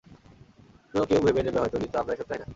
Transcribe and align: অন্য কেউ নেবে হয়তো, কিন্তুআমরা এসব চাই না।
অন্য 0.93 1.03
কেউ 1.09 1.19
নেবে 1.27 1.41
হয়তো, 1.55 1.77
কিন্তুআমরা 1.81 2.13
এসব 2.15 2.27
চাই 2.29 2.39
না। 2.39 2.45